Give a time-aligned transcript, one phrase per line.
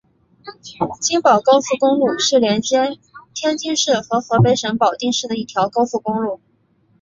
[0.99, 2.97] 津保高速公路是连接
[3.35, 6.41] 天津市和河北省保定市的一条高速公路。